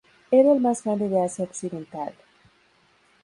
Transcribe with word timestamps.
Era 0.31 0.51
el 0.53 0.59
más 0.59 0.83
grande 0.83 1.09
de 1.09 1.23
Asia 1.23 1.45
occidental. 1.45 2.15